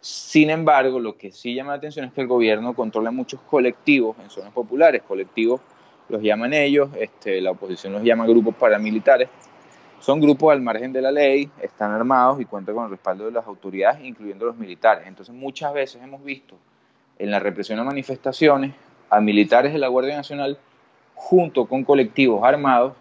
sin 0.00 0.50
embargo, 0.50 1.00
lo 1.00 1.16
que 1.16 1.32
sí 1.32 1.54
llama 1.54 1.70
la 1.70 1.78
atención 1.78 2.04
es 2.04 2.12
que 2.12 2.20
el 2.20 2.26
gobierno 2.26 2.74
controla 2.74 3.10
muchos 3.10 3.40
colectivos 3.40 4.16
en 4.22 4.28
zonas 4.28 4.52
populares. 4.52 5.02
Colectivos 5.02 5.62
los 6.10 6.22
llaman 6.22 6.52
ellos, 6.52 6.90
este, 6.98 7.40
la 7.40 7.52
oposición 7.52 7.94
los 7.94 8.02
llama 8.02 8.26
grupos 8.26 8.54
paramilitares. 8.54 9.30
Son 10.00 10.20
grupos 10.20 10.52
al 10.52 10.60
margen 10.60 10.92
de 10.92 11.00
la 11.00 11.10
ley, 11.10 11.50
están 11.62 11.90
armados 11.90 12.38
y 12.38 12.44
cuentan 12.44 12.74
con 12.74 12.84
el 12.84 12.90
respaldo 12.90 13.24
de 13.24 13.32
las 13.32 13.46
autoridades, 13.46 14.04
incluyendo 14.04 14.44
los 14.44 14.56
militares. 14.56 15.06
Entonces, 15.06 15.34
muchas 15.34 15.72
veces 15.72 16.02
hemos 16.02 16.22
visto 16.22 16.54
en 17.18 17.30
la 17.30 17.40
represión 17.40 17.78
a 17.78 17.84
manifestaciones 17.84 18.74
a 19.08 19.22
militares 19.22 19.72
de 19.72 19.78
la 19.78 19.88
Guardia 19.88 20.16
Nacional 20.16 20.58
junto 21.14 21.64
con 21.64 21.82
colectivos 21.82 22.44
armados 22.44 22.92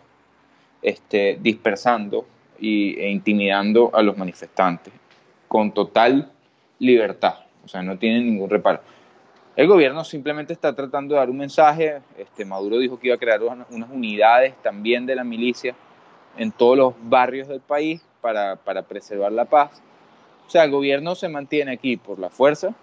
este, 0.81 1.37
dispersando 1.41 2.25
y, 2.57 2.97
e 2.97 3.09
intimidando 3.09 3.91
a 3.93 4.01
los 4.01 4.17
manifestantes 4.17 4.93
con 5.47 5.71
total 5.71 6.31
libertad, 6.79 7.35
o 7.63 7.67
sea, 7.67 7.81
no 7.81 7.97
tienen 7.97 8.25
ningún 8.25 8.49
reparo. 8.49 8.81
El 9.55 9.67
gobierno 9.67 10.03
simplemente 10.03 10.53
está 10.53 10.75
tratando 10.75 11.15
de 11.15 11.19
dar 11.19 11.29
un 11.29 11.37
mensaje, 11.37 12.01
este, 12.17 12.45
Maduro 12.45 12.77
dijo 12.77 12.99
que 12.99 13.07
iba 13.07 13.15
a 13.15 13.19
crear 13.19 13.41
unas 13.41 13.89
unidades 13.89 14.53
también 14.61 15.05
de 15.05 15.15
la 15.15 15.23
milicia 15.23 15.73
en 16.37 16.51
todos 16.51 16.77
los 16.77 16.93
barrios 17.01 17.47
del 17.47 17.61
país 17.61 18.01
para, 18.21 18.55
para 18.57 18.83
preservar 18.83 19.31
la 19.31 19.45
paz. 19.45 19.81
O 20.45 20.49
sea, 20.49 20.63
el 20.63 20.71
gobierno 20.71 21.15
se 21.15 21.27
mantiene 21.27 21.71
aquí 21.73 21.97
por 21.97 22.19
la 22.19 22.29
fuerza, 22.29 22.75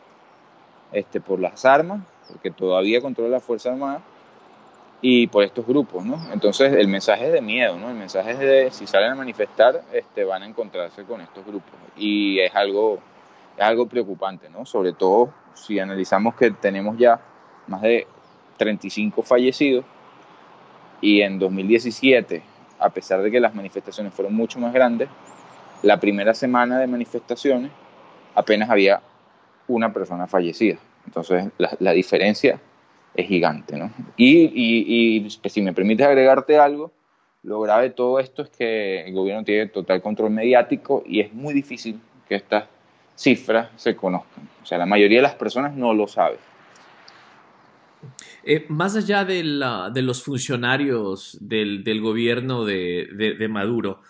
este, 0.92 1.20
por 1.20 1.40
las 1.40 1.64
armas, 1.64 2.02
porque 2.28 2.50
todavía 2.50 3.00
controla 3.00 3.30
la 3.30 3.40
Fuerza 3.40 3.70
Armada, 3.70 4.02
y 5.06 5.26
por 5.26 5.44
estos 5.44 5.66
grupos, 5.66 6.02
¿no? 6.02 6.18
Entonces 6.32 6.72
el 6.72 6.88
mensaje 6.88 7.26
es 7.26 7.32
de 7.34 7.42
miedo, 7.42 7.76
¿no? 7.76 7.90
El 7.90 7.94
mensaje 7.94 8.30
es 8.30 8.38
de 8.38 8.70
si 8.70 8.86
salen 8.86 9.12
a 9.12 9.14
manifestar, 9.14 9.82
este, 9.92 10.24
van 10.24 10.42
a 10.42 10.46
encontrarse 10.46 11.04
con 11.04 11.20
estos 11.20 11.44
grupos. 11.44 11.74
Y 11.94 12.40
es 12.40 12.54
algo 12.54 13.00
es 13.54 13.62
algo 13.62 13.86
preocupante, 13.86 14.48
¿no? 14.48 14.64
Sobre 14.64 14.94
todo 14.94 15.30
si 15.52 15.78
analizamos 15.78 16.34
que 16.36 16.52
tenemos 16.52 16.96
ya 16.96 17.20
más 17.66 17.82
de 17.82 18.06
35 18.56 19.22
fallecidos 19.22 19.84
y 21.02 21.20
en 21.20 21.38
2017, 21.38 22.42
a 22.78 22.88
pesar 22.88 23.20
de 23.20 23.30
que 23.30 23.40
las 23.40 23.54
manifestaciones 23.54 24.14
fueron 24.14 24.34
mucho 24.34 24.58
más 24.58 24.72
grandes, 24.72 25.10
la 25.82 26.00
primera 26.00 26.32
semana 26.32 26.78
de 26.78 26.86
manifestaciones 26.86 27.70
apenas 28.34 28.70
había 28.70 29.02
una 29.68 29.92
persona 29.92 30.26
fallecida. 30.26 30.78
Entonces 31.04 31.50
la, 31.58 31.76
la 31.78 31.92
diferencia 31.92 32.58
es 33.14 33.28
gigante, 33.28 33.76
¿no? 33.76 33.92
Y, 34.16 34.44
y, 34.44 34.84
y 35.16 35.20
pues, 35.20 35.52
si 35.52 35.62
me 35.62 35.72
permites 35.72 36.06
agregarte 36.06 36.58
algo, 36.58 36.92
lo 37.44 37.60
grave 37.60 37.84
de 37.84 37.90
todo 37.90 38.18
esto 38.18 38.42
es 38.42 38.50
que 38.50 39.06
el 39.06 39.12
gobierno 39.12 39.44
tiene 39.44 39.66
total 39.66 40.00
control 40.00 40.30
mediático 40.30 41.02
y 41.06 41.20
es 41.20 41.32
muy 41.32 41.52
difícil 41.52 42.00
que 42.28 42.36
estas 42.36 42.64
cifras 43.14 43.68
se 43.76 43.94
conozcan. 43.94 44.48
O 44.62 44.66
sea, 44.66 44.78
la 44.78 44.86
mayoría 44.86 45.18
de 45.18 45.22
las 45.22 45.34
personas 45.34 45.74
no 45.74 45.92
lo 45.92 46.08
sabe. 46.08 46.38
Eh, 48.44 48.66
más 48.68 48.96
allá 48.96 49.24
de, 49.24 49.44
la, 49.44 49.90
de, 49.90 50.02
los 50.02 50.22
funcionarios 50.22 51.38
del, 51.40 51.84
del 51.84 52.00
gobierno 52.00 52.64
de, 52.64 53.36
de, 53.38 53.48
Maduro, 53.48 54.02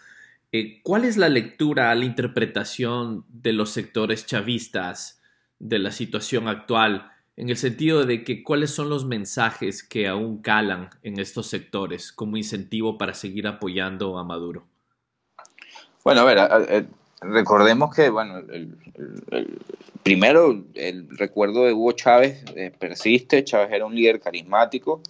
eh, 0.51 0.81
¿cuál 0.83 1.05
es 1.05 1.17
la 1.17 1.29
lectura, 1.29 1.95
la 1.95 2.05
interpretación 2.05 3.25
de 3.29 3.53
los 3.53 3.71
sectores 3.71 4.27
chavistas 4.27 5.21
de 5.59 5.79
la 5.79 5.93
situación 5.93 6.49
actual? 6.49 7.13
En 7.37 7.49
el 7.49 7.57
sentido 7.57 8.05
de 8.05 8.23
que 8.23 8.45
cuáles 8.45 8.71
son 8.71 8.89
los 8.89 9.05
mensajes 9.05 9.83
que 9.83 10.07
aún 10.07 10.39
calan 10.41 10.91
en 11.03 11.19
estos 11.19 11.49
sectores 11.49 12.13
como 12.13 12.37
incentivo 12.37 12.97
para 12.97 13.15
seguir 13.15 13.49
apoyando 13.49 14.19
a 14.19 14.25
Maduro. 14.25 14.65
Bueno, 16.05 16.21
a 16.21 16.25
ver, 16.25 16.87
recordemos 17.21 17.95
que, 17.95 18.11
bueno, 18.11 18.39
el, 18.39 18.77
primero, 20.03 20.65
el 20.75 21.09
recuerdo 21.17 21.65
de 21.65 21.73
Hugo 21.73 21.93
Chávez 21.93 22.45
eh, 22.55 22.71
persiste. 22.79 23.43
Chávez 23.43 23.73
era 23.73 23.87
un 23.87 23.95
líder 23.95 24.21
carismático 24.21 25.01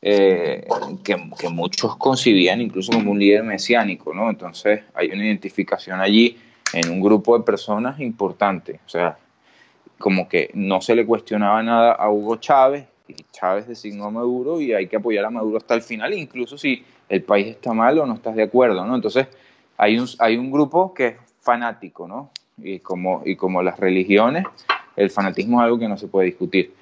eh, 0.00 0.66
que, 1.04 1.30
que, 1.38 1.48
muchos 1.50 1.96
concibían 1.96 2.62
incluso 2.62 2.92
como 2.92 3.10
un 3.10 3.18
líder 3.18 3.42
mesiánico, 3.42 4.14
¿no? 4.14 4.30
Entonces 4.30 4.82
hay 4.94 5.08
una 5.08 5.26
identificación 5.26 6.00
allí 6.00 6.38
en 6.72 6.90
un 6.90 7.02
grupo 7.02 7.36
de 7.36 7.44
personas 7.44 8.00
importante. 8.00 8.80
O 8.86 8.88
sea, 8.88 9.18
como 10.00 10.28
que 10.28 10.50
no 10.54 10.80
se 10.80 10.96
le 10.96 11.06
cuestionaba 11.06 11.62
nada 11.62 11.92
a 11.92 12.10
Hugo 12.10 12.36
Chávez 12.36 12.86
y 13.06 13.14
Chávez 13.32 13.68
designó 13.68 14.06
a 14.06 14.10
Maduro 14.10 14.60
y 14.60 14.72
hay 14.72 14.86
que 14.86 14.96
apoyar 14.96 15.26
a 15.26 15.30
Maduro 15.30 15.58
hasta 15.58 15.74
el 15.74 15.82
final, 15.82 16.14
incluso 16.14 16.56
si 16.56 16.82
el 17.08 17.22
país 17.22 17.48
está 17.48 17.72
mal 17.74 17.98
o 17.98 18.06
no 18.06 18.14
estás 18.14 18.34
de 18.34 18.42
acuerdo, 18.42 18.84
¿no? 18.84 18.94
Entonces 18.94 19.28
hay 19.76 19.98
un, 19.98 20.08
hay 20.18 20.36
un 20.36 20.50
grupo 20.50 20.94
que 20.94 21.18
fanático, 21.40 22.08
¿no? 22.08 22.30
Y 22.56 22.78
como, 22.78 23.22
y 23.26 23.36
como 23.36 23.62
las 23.62 23.78
religiones, 23.78 24.44
el 24.96 25.10
fanatismo 25.10 25.60
es 25.60 25.64
algo 25.64 25.78
que 25.78 25.88
no 25.88 25.98
se 25.98 26.08
puede 26.08 26.26
discutir. 26.26 26.72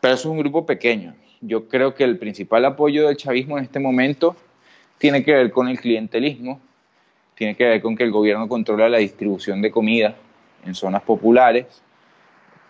Pero 0.00 0.14
es 0.14 0.24
un 0.24 0.38
grupo 0.38 0.64
pequeño. 0.64 1.14
Yo 1.40 1.68
creo 1.68 1.94
que 1.94 2.04
el 2.04 2.16
principal 2.16 2.64
apoyo 2.64 3.08
del 3.08 3.16
chavismo 3.16 3.58
en 3.58 3.64
este 3.64 3.80
momento 3.80 4.36
tiene 4.98 5.24
que 5.24 5.32
ver 5.32 5.50
con 5.50 5.68
el 5.68 5.80
clientelismo, 5.80 6.60
tiene 7.34 7.56
que 7.56 7.64
ver 7.64 7.82
con 7.82 7.96
que 7.96 8.04
el 8.04 8.12
gobierno 8.12 8.48
controla 8.48 8.88
la 8.88 8.98
distribución 8.98 9.62
de 9.62 9.70
comida 9.70 10.14
en 10.64 10.74
zonas 10.74 11.02
populares, 11.02 11.82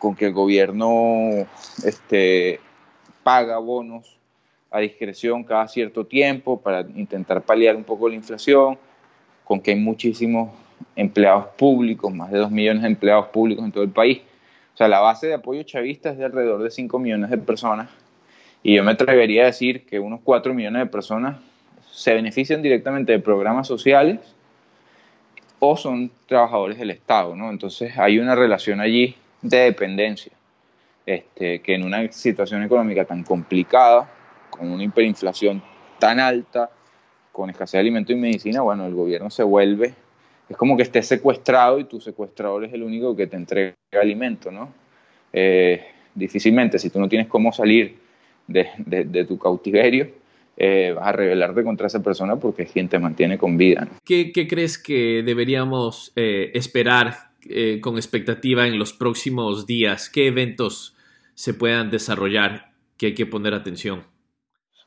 con 0.01 0.17
que 0.17 0.27
el 0.27 0.33
gobierno 0.33 1.47
este, 1.85 2.59
paga 3.23 3.59
bonos 3.59 4.19
a 4.71 4.81
discreción 4.81 5.45
cada 5.45 5.69
cierto 5.69 6.07
tiempo 6.07 6.61
para 6.61 6.81
intentar 6.81 7.43
paliar 7.43 7.77
un 7.77 7.85
poco 7.85 8.09
la 8.09 8.15
inflación, 8.15 8.79
con 9.45 9.61
que 9.61 9.73
hay 9.73 9.77
muchísimos 9.79 10.51
empleados 10.97 11.49
públicos, 11.59 12.13
más 12.13 12.31
de 12.31 12.39
2 12.39 12.51
millones 12.51 12.83
de 12.83 12.89
empleados 12.89 13.27
públicos 13.27 13.63
en 13.63 13.73
todo 13.73 13.85
el 13.85 13.91
país. 13.91 14.23
O 14.75 14.77
sea, 14.77 14.89
la 14.89 15.01
base 15.01 15.27
de 15.27 15.35
apoyo 15.35 15.63
chavista 15.65 16.11
es 16.11 16.19
de 16.19 16.25
alrededor 16.25 16.63
de 16.63 16.71
5 16.71 16.99
millones 16.99 17.29
de 17.29 17.37
personas 17.37 17.91
y 18.63 18.77
yo 18.77 18.83
me 18.83 18.93
atrevería 18.93 19.43
a 19.43 19.47
decir 19.47 19.85
que 19.85 20.01
unos 20.01 20.21
4 20.25 20.55
millones 20.55 20.81
de 20.81 20.87
personas 20.87 21.37
se 21.93 22.15
benefician 22.15 22.63
directamente 22.63 23.13
de 23.13 23.19
programas 23.19 23.67
sociales 23.67 24.19
o 25.59 25.77
son 25.77 26.11
trabajadores 26.27 26.79
del 26.79 26.91
Estado, 26.91 27.37
¿no? 27.37 27.51
Entonces 27.51 27.99
hay 27.99 28.19
una 28.19 28.35
relación 28.35 28.81
allí 28.81 29.17
de 29.43 29.59
dependencia, 29.59 30.33
este, 31.07 31.61
que 31.61 31.75
en 31.75 31.85
una 31.85 32.11
situación 32.13 32.63
económica 32.63 33.05
tan 33.05 33.25
complicada, 33.25 34.11
con 34.51 34.71
una 34.71 34.85
hiperinflación 34.85 35.63
tan 35.99 36.21
alta, 36.21 36.71
con 37.33 37.51
escasez 37.51 37.73
de 37.73 37.79
alimentos 37.81 38.15
y 38.15 38.19
medicina, 38.19 38.63
bueno, 38.63 38.87
el 38.87 38.95
gobierno 38.95 39.31
se 39.31 39.43
vuelve, 39.43 39.95
es 40.49 40.57
como 40.57 40.77
que 40.77 40.83
esté 40.83 41.03
secuestrado 41.03 41.79
y 41.79 41.85
tu 41.85 42.01
secuestrador 42.01 42.65
es 42.65 42.73
el 42.73 42.83
único 42.83 43.15
que 43.15 43.29
te 43.29 43.37
entrega 43.37 43.75
alimento, 43.93 44.51
¿no? 44.51 44.73
Eh, 45.33 45.85
difícilmente, 46.15 46.79
si 46.79 46.91
tú 46.91 46.99
no 46.99 47.09
tienes 47.09 47.29
cómo 47.29 47.53
salir 47.53 47.99
de, 48.49 49.25
tu 49.29 49.39
cautiverio, 49.39 50.09
eh, 50.57 50.93
vas 50.95 51.07
a 51.07 51.13
rebelarte 51.13 51.63
contra 51.63 51.87
esa 51.87 52.03
persona 52.03 52.37
porque 52.37 52.65
es 52.65 52.73
quien 52.73 52.89
te 52.89 52.99
mantiene 52.99 53.39
con 53.39 53.57
vida. 53.57 53.87
¿Qué, 54.05 54.33
crees 54.33 54.77
que 54.77 55.23
deberíamos 55.25 56.13
eh, 56.17 56.51
esperar 56.55 57.30
con 57.81 57.97
expectativa 57.97 58.67
en 58.67 58.79
los 58.79 58.93
próximos 58.93 59.67
días? 59.67 60.09
¿Qué 60.09 60.27
eventos 60.27 60.95
se 61.35 61.55
puedan 61.55 61.91
desarrollar 61.91 62.73
que 62.97 63.07
hay 63.07 63.15
que 63.15 63.27
poner 63.27 63.55
atención? 63.55 64.05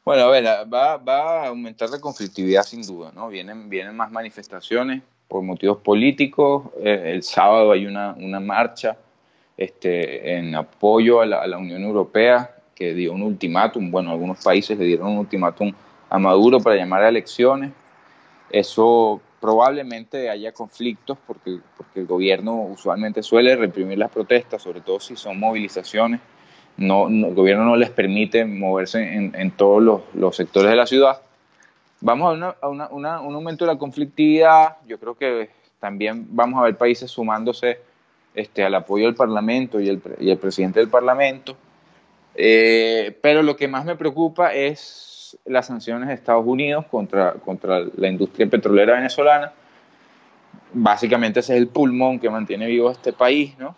Bueno, 0.05 0.23
a 0.23 0.29
ver, 0.29 0.43
va, 0.45 0.97
va, 0.97 1.43
a 1.43 1.47
aumentar 1.47 1.89
la 1.89 2.01
conflictividad 2.01 2.63
sin 2.63 2.81
duda, 2.81 3.11
¿no? 3.15 3.29
Vienen, 3.29 3.69
vienen 3.69 3.95
más 3.95 4.11
manifestaciones 4.11 5.01
por 5.29 5.41
motivos 5.43 5.77
políticos. 5.77 6.65
Eh, 6.81 7.13
el 7.15 7.23
sábado 7.23 7.71
hay 7.71 7.85
una, 7.85 8.13
una 8.13 8.41
marcha 8.41 8.97
este, 9.55 10.37
en 10.37 10.55
apoyo 10.55 11.21
a 11.21 11.25
la, 11.25 11.41
a 11.41 11.47
la, 11.47 11.57
Unión 11.57 11.83
Europea 11.83 12.53
que 12.75 12.93
dio 12.93 13.13
un 13.13 13.21
ultimátum. 13.21 13.89
Bueno, 13.89 14.11
algunos 14.11 14.43
países 14.43 14.77
le 14.77 14.85
dieron 14.85 15.07
un 15.07 15.19
ultimátum 15.19 15.71
a 16.09 16.19
Maduro 16.19 16.59
para 16.59 16.75
llamar 16.75 17.03
a 17.03 17.09
elecciones. 17.09 17.71
Eso 18.49 19.21
probablemente 19.43 20.29
haya 20.29 20.53
conflictos 20.53 21.17
porque, 21.27 21.59
porque 21.75 21.99
el 21.99 22.05
gobierno 22.05 22.61
usualmente 22.61 23.21
suele 23.21 23.57
reprimir 23.57 23.97
las 23.97 24.09
protestas, 24.09 24.61
sobre 24.61 24.79
todo 24.79 25.01
si 25.01 25.17
son 25.17 25.37
movilizaciones 25.37 26.21
no, 26.77 27.07
el 27.07 27.33
gobierno 27.33 27.65
no 27.65 27.75
les 27.75 27.89
permite 27.89 28.45
moverse 28.45 29.01
en, 29.13 29.51
todos 29.51 30.03
los, 30.13 30.35
sectores 30.35 30.71
de 30.71 30.75
la 30.75 30.87
ciudad. 30.87 31.21
Vamos 32.01 32.41
a, 32.61 32.67
un 32.67 33.05
aumento 33.05 33.65
de 33.65 33.73
la 33.73 33.77
conflictividad, 33.77 34.77
yo 34.87 34.99
creo 34.99 35.15
que 35.15 35.49
también 35.79 36.27
vamos 36.29 36.59
a 36.59 36.63
ver 36.63 36.77
países 36.77 37.11
sumándose 37.11 37.79
este, 38.33 38.63
al 38.63 38.73
apoyo 38.75 39.05
del 39.05 39.15
Parlamento 39.15 39.79
y 39.79 39.89
el, 39.89 40.37
presidente 40.37 40.79
del 40.79 40.89
Parlamento. 40.89 41.55
Eh, 42.35 43.15
pero 43.21 43.43
lo 43.43 43.55
que 43.55 43.67
más 43.67 43.85
me 43.85 43.95
preocupa 43.95 44.53
es 44.53 45.22
las 45.45 45.67
sanciones 45.67 46.07
de 46.07 46.15
Estados 46.15 46.45
Unidos 46.45 46.85
contra, 46.89 47.33
contra 47.33 47.81
la 47.95 48.07
industria 48.07 48.47
petrolera 48.47 48.93
venezolana. 48.93 49.51
Básicamente 50.73 51.39
ese 51.39 51.53
es 51.53 51.59
el 51.59 51.67
pulmón 51.67 52.19
que 52.19 52.29
mantiene 52.29 52.67
vivo 52.67 52.91
este 52.91 53.13
país, 53.13 53.57
¿no? 53.57 53.75